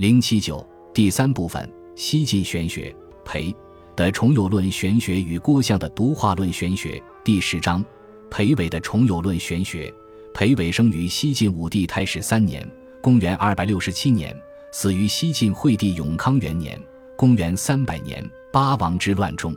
[0.00, 2.90] 零七九第三部分：西晋玄学
[3.22, 3.54] 裴
[3.94, 6.98] 的重有论玄学与郭象的独化论玄学。
[7.22, 7.84] 第十章：
[8.30, 9.92] 裴伟的重有论玄学。
[10.32, 12.66] 裴伟生于西晋武帝太始三年
[13.02, 14.34] （公元二百六十七年），
[14.72, 16.80] 死于西晋惠帝永康元年
[17.14, 19.54] （公元三百年）八王之乱中。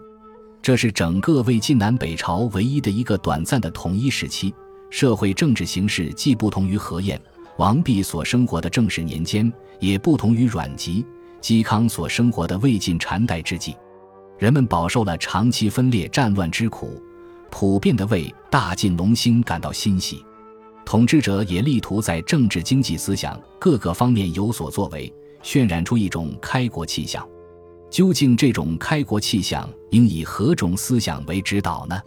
[0.61, 4.53] 这是整个魏晋南北朝唯一的一个短暂的统一时期，
[4.89, 7.17] 社会政治形势既不同于何晏、
[7.57, 11.05] 王弼所生活的正始年间，也不同于阮籍、
[11.41, 13.75] 嵇康所生活的魏晋禅代之际。
[14.39, 17.01] 人们饱受了长期分裂战乱之苦，
[17.51, 20.25] 普遍的为大晋隆兴感到欣喜。
[20.83, 25.13] 统治者也力图在政治、经济、思想各个方面有所作为，
[25.43, 27.25] 渲染出一种开国气象。
[27.89, 32.01] 究竟这种开国气象应以何种思想为指导呢？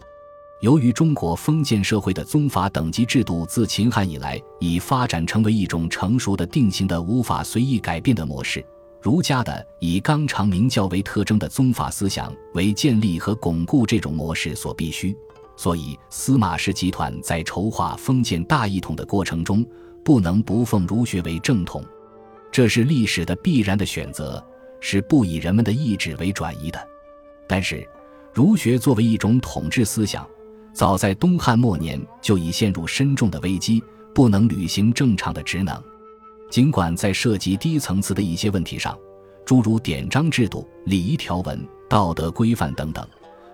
[0.59, 8.65] 由于中国封建社会的宗法等级制度自秦汉以来已发展成为一种成熟的、定型的、无法随意改变的模式，
[8.99, 15.15] 儒家的以纲常名教为特征的宗法思想为建立和巩固这种模式所必须，
[15.55, 19.63] 所以司马氏集团在筹划封建大一统的过程中，
[20.03, 21.85] 不能不奉儒学为正统，
[22.51, 24.43] 这是历史的必然的选择。
[24.79, 26.79] 是不以人们的意志为转移的，
[27.47, 27.83] 但是，
[28.31, 30.23] 儒学作为一种统治思想，
[30.77, 33.83] 早在东汉末年就已陷入深重的危机，
[34.13, 35.75] 不能履行正常的职能。
[36.51, 38.95] 尽管在涉及低层次的一些问题上，
[39.43, 43.03] 诸如典章制度、礼仪条文、道德规范等等，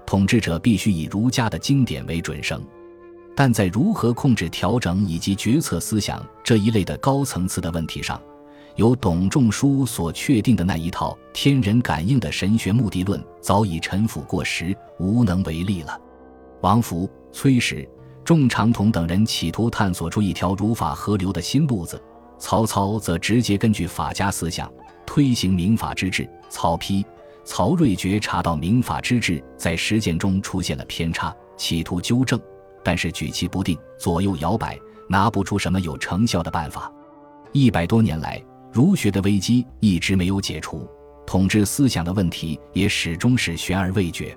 [0.06, 2.62] 统治者必须以儒家的经典为准绳，
[3.34, 8.22] 但在如何控制、调整以及决策思想这一类的高层次的问题上，
[8.76, 15.98] 由董仲舒所确定的那一套天人感应的神学目的论早已陈腐过时，无能为力了。
[16.64, 17.86] 王弗、崔实、
[18.24, 22.02] 仲长统等人企图探索出一条儒法合流的新路子，
[22.40, 24.72] 曹操则直接根据法家思想
[25.06, 26.26] 推行民法之治。
[26.50, 27.04] 曹丕、
[27.44, 32.40] 曹睿觉察到民法之治在实践中出现了偏差，企图纠正，
[32.82, 36.90] 但是举棋不定，左右摇摆，拿不出什么有成效的办法。
[37.52, 38.42] 一百多年来。
[38.72, 40.90] 儒学的危机一直没有解除，
[41.28, 44.36] 统治思想的问题也始终是悬而未决。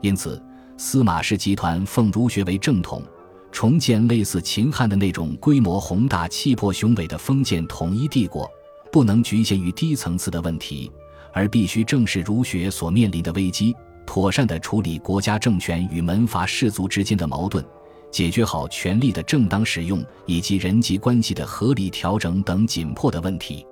[0.00, 0.42] 因此，
[0.78, 3.02] 司马氏集团奉儒学为正统，
[3.50, 8.50] 重建类似秦汉的那种规模宏大、气魄雄伟的封建统一帝国，
[8.92, 10.90] 不能局限于低层次的问题，
[11.32, 17.64] 而必须正视儒学所面临的危机，妥善地处理国家政权与门阀士族之间的矛盾。
[18.12, 23.66] 解决好权力的正当使用以及人际关系的合理调整等紧迫的问题，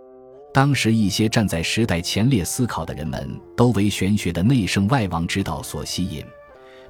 [0.52, 6.22] 当时一些站在时代前列思考的人们都为玄学的内圣外王之道所吸引，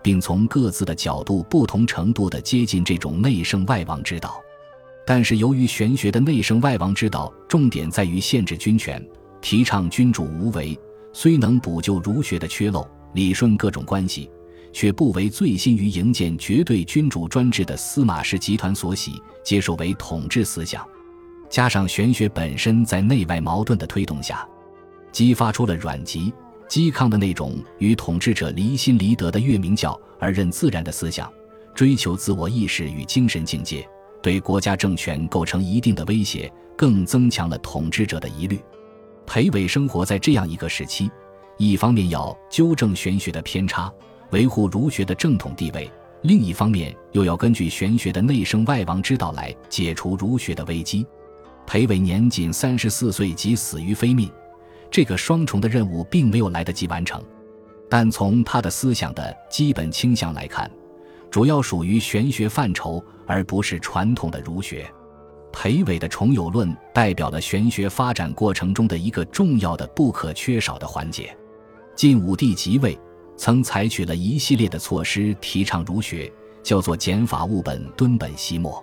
[0.05, 4.41] 并从各自的角度不同程度地接近这种内圣外王之道。
[5.07, 9.03] 但是，由于玄学的内圣外王之道重点在于限制君权，
[9.41, 10.79] 提倡君主无为，
[11.15, 14.31] 虽能补救儒学的缺漏，理顺各种关系。
[14.75, 20.85] 却不为醉心于营建绝对君主专制的司马氏集团所喜，接受为统治思想。
[21.49, 24.45] 加上玄学本身在内外矛盾的推动下，
[25.13, 26.35] 激发出了阮籍、
[26.69, 31.33] 嵇康的那种与统治者离心离德的月明教而任自然的思想，
[31.75, 33.87] 追求自我意识与精神境界，
[34.23, 38.59] 对国家政权构成一定的威胁，更增强了统治者的疑虑。
[39.27, 41.11] 裴伟生活在这样一个时期，
[41.59, 43.93] 一方面要纠正玄学的偏差。
[44.31, 45.89] 维护儒学的正统地位，
[46.23, 51.07] 另一方面又要根据玄学的内圣外王之道来解除儒学的危机。
[51.67, 54.29] 裴伟年仅三十四岁即死于非命，
[54.95, 57.21] 这个双重的任务并没有来得及完成。
[57.91, 60.71] 但从他的思想的基本倾向来看，
[61.33, 64.89] 主要属于玄学范畴，而不是传统的儒学。
[65.53, 71.37] 裴伟的重有论代表了玄学发展过程中的一个重要的、不可缺少的环节。
[71.97, 72.97] 晋武帝即位。
[73.37, 76.33] 曾采取了一系列的措施提倡儒学，
[76.63, 78.81] 叫做减法务本，敦本息墨。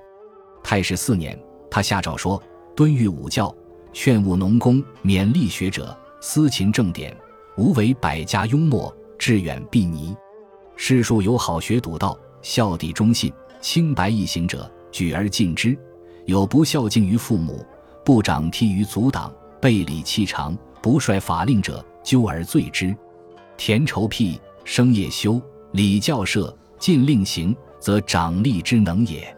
[0.62, 2.44] 太史四年，他下诏说
[2.76, 3.56] ：“敦育武教，
[3.94, 7.16] 劝务农工，勉励学者，思勤正典，
[7.58, 10.16] 无为百家庸末，致远必泥。
[10.76, 15.76] 士庶有好学笃道，孝悌忠信，清白易行者，举而尽之；
[16.28, 17.66] 有不孝敬于父母，
[18.06, 22.96] 不长悌于族党，背礼弃常，不率法令者，纠而罪之。”
[23.58, 25.42] 田畴辟，生业修，
[25.72, 29.36] 礼教设，禁令行，则长吏之能也。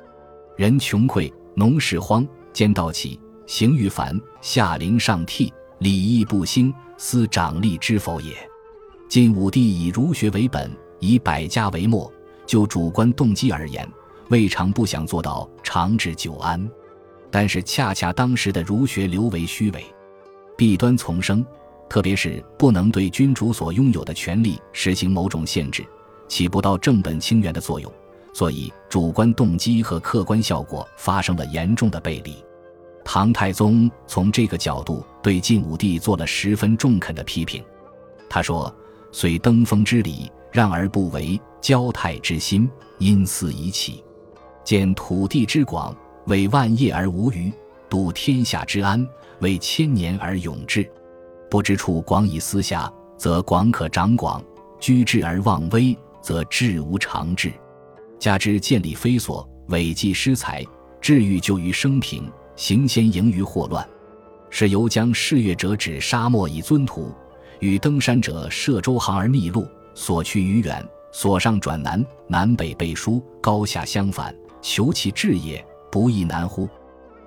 [0.57, 5.51] 人穷匮，农事荒，兼盗起，行于繁，下临上替，
[5.83, 8.33] 礼义不兴，思长吏之否也。
[9.09, 10.71] 晋武帝以儒学为本，
[11.01, 12.09] 以百家为末，
[12.45, 13.85] 就主观动机而言，
[14.29, 16.65] 未尝不想做到长治久安。
[17.29, 19.83] 但是恰恰当时的儒学流为虚伪。
[20.55, 21.45] 弊端丛生，
[21.89, 25.85] 特别是不能对君主所拥有的权利实行某种限制，
[26.29, 27.91] 起不到正本清源的作用，
[28.33, 32.41] 所以主观动机和客观效果发生了严重的背离。
[33.05, 37.63] 唐太宗从这个角度对晋武帝做了十分中肯的批评。
[38.29, 38.73] 他说
[39.11, 44.03] ：“虽登封之礼，让而不为；交泰之心，因私已起。
[44.63, 45.95] 见土地之广，
[46.27, 47.51] 为万业而无余；
[47.89, 49.05] 度天下之安，
[49.39, 50.89] 为千年而永志。
[51.49, 54.41] 不知处广以私下，则广可长广；
[54.79, 57.51] 居志而忘微，则志无长志。
[58.17, 60.65] 加之建立非所，违纪失财，
[61.01, 63.87] 至欲就于生平，行先盈于祸乱。
[64.49, 67.11] 是由将视乐者指沙漠以尊土。”
[67.59, 69.65] 与登山者涉舟航而逆路，
[69.95, 76.65] 所去于远，所上转南，南北背书，高下相反，求其志也，不亦难乎？《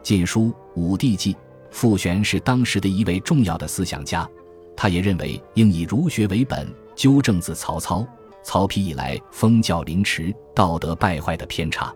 [0.03, 1.33] 晋书·武帝纪》，
[1.71, 4.29] 傅玄是当时的一位重要的思想家，
[4.77, 8.07] 他也认为应以儒学为本，纠正自曹操、
[8.43, 11.95] 曹丕以来封教凌迟、道德败坏的偏差。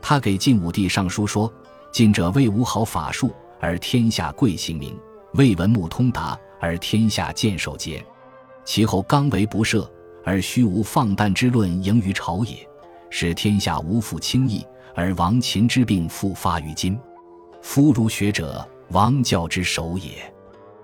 [0.00, 1.52] 他给晋武帝上书说
[1.94, 3.30] ：“近者未无好法术，
[3.60, 4.90] 而天下贵行名；
[5.34, 8.04] 未文目通达。”而天下见守节，
[8.64, 9.88] 其后刚为不赦，
[10.24, 12.66] 而虚无放诞之论盈于朝野，
[13.10, 16.98] 使天下无复轻易，而亡秦之病复发于今。
[17.62, 20.12] 夫儒学者，王教之首也。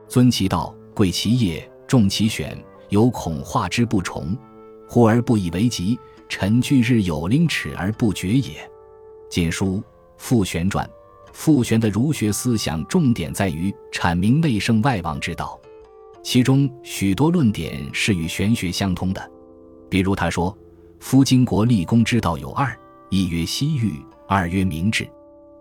[0.07, 2.57] 尊其道，贵其业，重其选，
[2.91, 4.37] 有恐化之不崇，
[4.87, 5.99] 忽而不以为急，
[6.29, 8.61] 臣惧日有凌耻而不绝也。
[9.29, 9.77] 《晋书·
[10.19, 10.87] 傅玄传》，
[11.33, 15.59] 傅玄的儒学思想重点在于阐明内圣外王之道。
[16.23, 19.31] 其中许多论点是与玄学相通的，
[19.89, 20.57] 比如他说
[21.01, 22.79] ：“夫经国立功之道有二，
[23.09, 23.95] 一曰西域，
[24.29, 25.09] 二曰明治。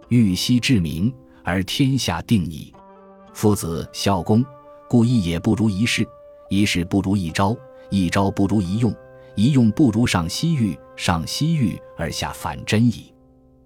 [0.09, 1.13] 欲西治明，
[1.43, 2.73] 而天下定矣。
[3.33, 4.43] 夫子孝公，
[4.89, 6.05] 故一也不如一事，
[6.49, 7.55] 一事不如一朝，
[7.89, 8.93] 一朝不如一用，
[9.35, 13.13] 一用不如上西域，上西域而下反真矣。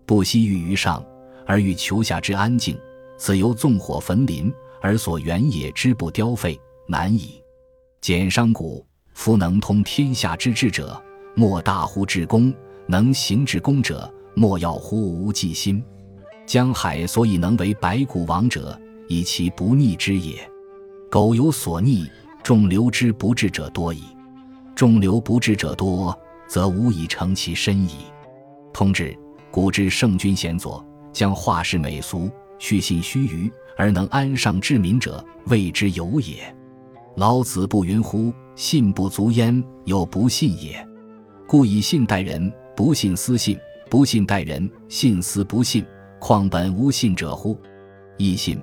[0.05, 1.03] 不西域于上，
[1.45, 2.77] 而欲求下之安静，
[3.17, 7.41] 此由纵火焚林，而所原野之不凋废。”难矣。
[8.01, 11.01] 简商古，夫能通天下之志者，
[11.33, 12.51] 莫大乎至公；
[12.87, 15.81] 能行至公者，莫要乎无计心。
[16.45, 20.45] 江海所以能为百谷王者，以其不逆之也。
[21.09, 22.05] 苟有所逆，
[22.43, 24.03] 众流之不治者多矣。
[24.75, 26.13] 众流不治者多，
[26.49, 27.91] 则无以成其身矣。
[28.73, 29.17] 通志，
[29.49, 32.29] 古之圣君贤佐，将化世美俗，
[32.59, 36.53] 虚信虚臾，而能安上治民者，谓之有也。
[37.15, 38.33] 老子不云乎？
[38.55, 40.85] 信不足焉，有不信也。
[41.47, 43.55] 故以信待人，不信私信；
[43.89, 45.85] 不信待人，信私不信。
[46.19, 47.57] 况本无信者乎？
[48.17, 48.59] 亦信。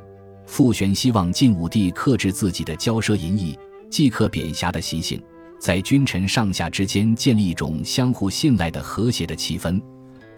[0.46, 3.56] 傅玄希望晋武帝克制自己的骄奢淫逸、
[3.88, 5.22] 既可贬狭的习性，
[5.60, 9.80] 在君臣上下之间建立一种相互信赖的和谐的气氛，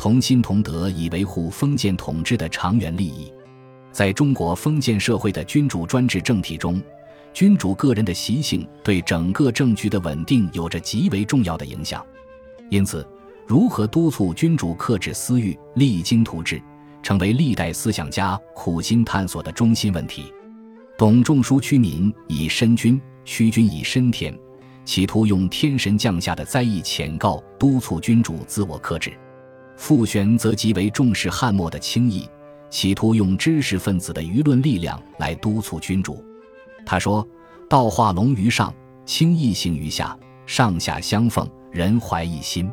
[0.02, 3.32] 同心同德，以维护封建统治的长远利益。
[3.92, 6.82] 在中国封建社会的君主专制政体中。
[7.32, 12.04] 君主个人的习性对整个政局的稳定有着极为重要的影响，
[12.68, 13.06] 因此，
[13.46, 16.60] 如何督促君主克制私欲、励精图治，
[17.00, 20.34] 成为历代思想家苦心探索的中心问题。
[20.98, 24.36] 董仲舒屈民以身君，屈君以身天，
[24.84, 29.12] 企图用天神降下的灾异浅告督促君主自我克制；
[29.82, 32.24] 傅玄则极为重视汉末的清易，
[32.70, 36.24] 企图用知识分子的舆论力量来督促君主。
[36.86, 37.26] 他说
[37.68, 38.72] ：“道化龙于上，
[39.04, 42.68] 清易行于下，上下相奉，人怀一心。”《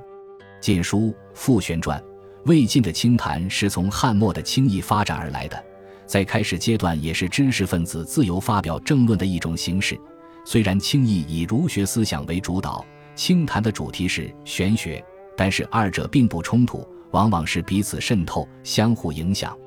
[0.61, 1.99] 晋书·傅玄传》
[2.45, 5.65] 魏晋的清谈是从汉末的清易发展而来的，
[6.05, 9.99] 在开始阶段也是知识分子自由发表政论的一种形式。
[10.45, 12.85] 虽然轻易以儒学思想为主导，
[13.15, 15.03] 清谈的主题是玄学，
[15.35, 19.57] 但是二者并不冲突，往往是彼此渗透、相互影响。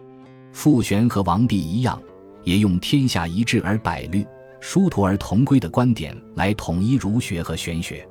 [0.52, 2.00] 傅玄和王弼一样。
[2.44, 4.26] 也用天下一致而百虑，
[4.60, 8.06] 殊途而同归的观点来统一儒学和玄学。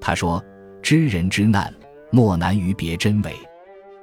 [0.00, 0.42] 他说
[0.82, 1.70] ：“知人之难，
[2.10, 3.34] 莫难于别真伪。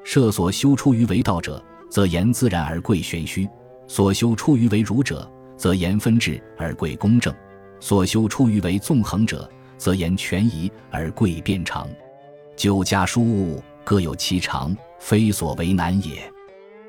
[0.03, 3.48] 设所修出于为道者，则言自然而贵玄虚；
[3.88, 5.27] 所修出于为儒者，
[5.58, 7.34] 则言分治而贵公正；
[7.80, 11.88] 所修出于为纵横者，则言权宜而贵变长。
[12.56, 16.31] 九家书物各有其长，非所为难也。”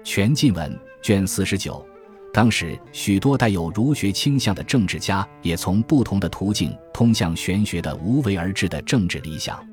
[0.04, 1.84] 全晋文卷四十九。
[2.32, 9.64] 当时，许多带有儒学倾向的政治家也从不同的途径通向玄学的无为而治的政治理想。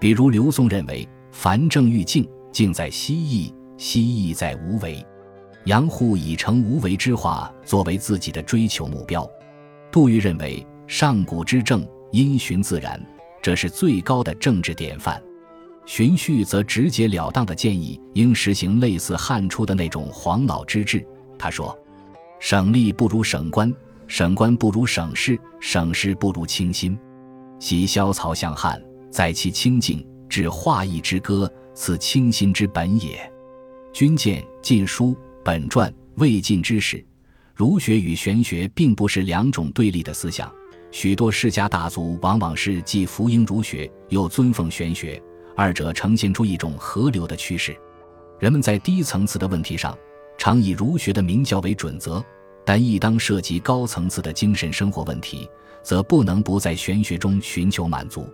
[0.00, 4.96] 比如，刘宋认为“凡政欲静，静在希易，希易在无为”；
[5.66, 9.28] 杨户以成无为之化作为自己的追求目标。
[9.92, 12.98] 杜预认为，上古之政因循自然，
[13.42, 15.22] 这是最高的政治典范。
[15.88, 21.02] 荀彧则直截了当地建议，应实行类似汉初的那种黄老之治。
[21.38, 21.76] 他说
[22.38, 23.74] ：“省吏不如省官，
[24.06, 26.96] 省官不如省事，省事不如清心。
[27.58, 28.78] 昔萧曹向汉，
[29.10, 33.18] 在其清净，至化意之歌，此清心之本也。”
[33.90, 37.02] 君见《晋书》本传魏晋之史，
[37.54, 40.52] 儒学与玄学并不是两种对立的思想。
[40.90, 45.20] 许多世家大族往往是既服膺儒学，又尊奉玄学。
[45.58, 47.76] 二者呈现出一种河流的趋势，
[48.38, 49.98] 人们在低层次的问题上
[50.38, 52.24] 常以儒学的明教为准则，
[52.64, 55.50] 但一当涉及高层次的精神生活问题，
[55.82, 58.20] 则不能不在玄学中寻求满足。《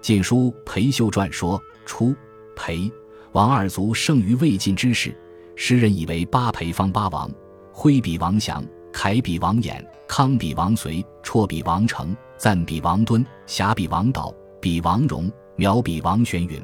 [0.00, 2.12] 晋书·裴秀传》说：“初，
[2.56, 2.90] 裴、
[3.30, 5.16] 王二族胜于魏晋之时，
[5.54, 7.30] 时人以为八裴方八王：
[7.70, 16.62] 挥比王祥，凯比王衍，康比王随，绰比王成，赞比王敦，侠比王导，比王荣。”苗比王玄云、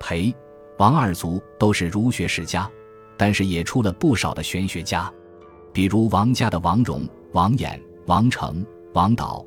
[0.00, 0.34] 裴、
[0.78, 2.70] 王二族都是儒学世家，
[3.16, 5.12] 但是也出了不少的玄学家，
[5.72, 8.64] 比如王家的王荣、王衍、王成、
[8.94, 9.44] 王导；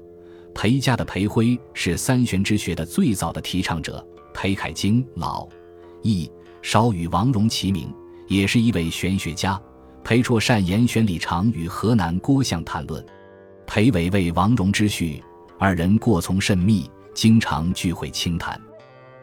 [0.53, 4.05] 裴家的裴辉是三玄之学的最早的提倡者。
[4.33, 5.47] 裴凯经老、
[6.03, 6.29] 易
[6.61, 7.91] 少与王荣齐名，
[8.27, 9.59] 也是一位玄学家。
[10.03, 13.03] 裴绰善言玄理常与河南郭象谈论，
[13.65, 15.19] 裴伟为王荣之婿，
[15.57, 18.55] 二人过从甚密，经常聚会清谈。《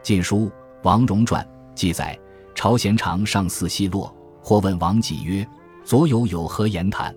[0.04, 0.40] 晋书·
[0.82, 1.42] 王戎传》
[1.74, 2.16] 记载，
[2.54, 5.48] 朝贤常上寺西落，或问王己曰
[5.82, 7.16] ：“左有有何言谈？”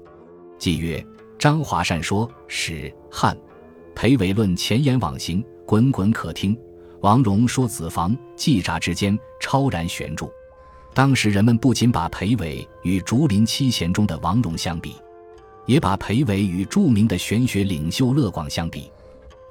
[0.57, 1.05] 季曰
[1.37, 3.37] ：“张华善说史汉，
[3.93, 6.57] 裴伟论前言往行，滚滚可听。
[7.01, 10.25] 王戎说子房，季札之间，超然悬著。”
[10.95, 14.95] 当时人们不仅把裴伟与竹林七贤中的王戎相比，
[15.65, 18.83] 也把裴伟与著名的玄学领袖乐广相比。《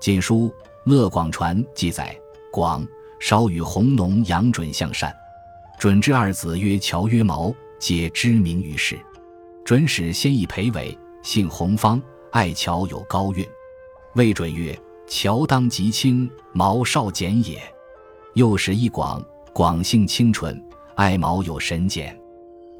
[0.01, 0.49] 晋书·
[0.85, 2.19] 乐广传》记载，
[2.51, 2.83] 广。
[3.19, 5.15] 稍与弘农杨准向善，
[5.79, 8.99] 准之二子曰乔曰毛，皆知名于世。
[9.65, 13.45] 准使先以裴伟，姓弘方，爱乔有高运。
[14.15, 17.61] 魏准曰：乔当极清，毛少简也。
[18.35, 20.63] 又使一广，广性清纯，
[20.95, 22.17] 爱毛有神简。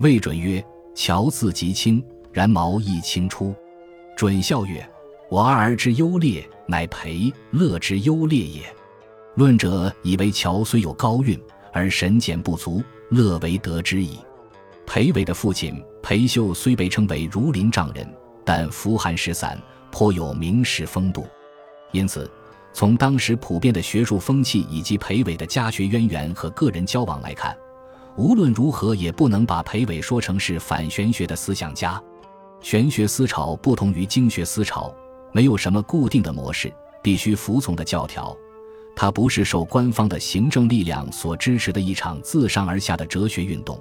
[0.01, 0.65] 魏准曰：
[0.95, 3.55] 乔字极清，然毛亦清出。
[4.17, 4.87] 准笑曰：
[5.29, 8.63] 我二儿之优劣，乃裴乐之优劣也。
[9.37, 11.39] 论者以为乔虽有高运，
[11.71, 14.19] 而神简不足，乐为得之矣。
[14.87, 18.09] 裴伟的父亲裴秀虽被称为儒林丈人，
[18.47, 19.61] 但服寒食散，
[19.93, 21.27] 颇有名士风度。
[21.93, 22.31] 因此，
[22.73, 27.55] 从当时普遍的学术风气以及裴伟的家学渊源和个人交往来看，
[28.17, 32.03] 无论如何也不能把裴伟说成是反玄学的思想家。
[32.63, 34.95] 玄学思潮不同于经学思潮，
[35.31, 38.35] 没有什么固定的模式，必须服从的教条。
[38.97, 43.79] 它不是受官方的行政力量所支持的一场自上而下的哲学运动，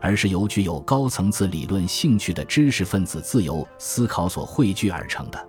[0.00, 5.48] 而是由具有高层次理论兴趣的知识分子自由思考所汇聚而成的。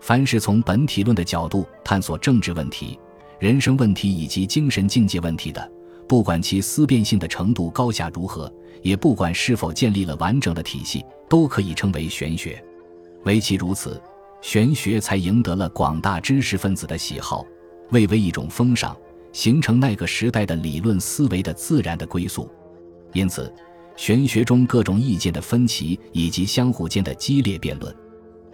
[0.00, 2.98] 凡是从本体论的角度探索政治问题、
[3.38, 5.70] 人生问题以及精神境界问题的，
[6.08, 8.50] 不管其思辨性的程度高下如何，
[8.80, 12.64] 也不管是否建立了完整的体系，都可以称为玄学。
[13.24, 14.00] 唯其如此，
[14.40, 17.44] 玄学才赢得了广大知识分子的喜好。
[17.90, 18.96] 为为一种风尚，
[19.32, 22.48] 形成那个时代的理论思维的自然的归宿。
[23.12, 23.52] 因此，
[23.96, 27.94] 玄学中各种意见的分歧以及相互间的激烈辩论，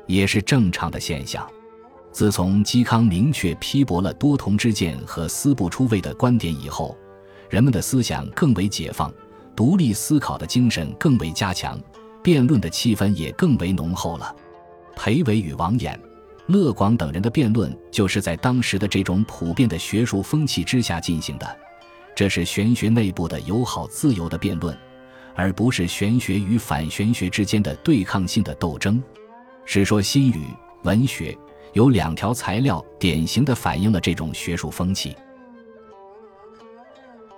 [0.06, 1.46] 也是正常的现象。
[2.12, 6.96] 自从嵇康明确批驳了多同之见和思不出位的观点以后，
[7.50, 9.12] 人们的思想更为解放，
[9.56, 11.80] 独立思考的精神更为加强，
[12.22, 14.34] 辩论的气氛也更为浓厚了。
[14.94, 15.98] 裴伟与王衍。
[16.46, 21.58] 乐广等人的辩论，就是在当时的这种普遍的学术风气之下进行的，
[22.14, 24.76] 这是玄学内部的友好自由的辩论，
[25.34, 28.98] 而不是玄学与反玄学之间的对抗性的斗争。
[29.64, 30.34] 《史说新语》
[30.82, 31.36] 文学
[31.72, 35.16] 有两条材料，典型的反映了这种学术风气。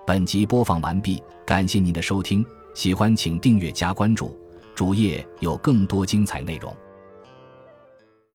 [0.04, 2.44] 本集播放完毕，感谢您的收听，
[2.75, 4.36] 喜欢请订阅加关注，
[4.75, 6.76] 主页有更多精彩内容。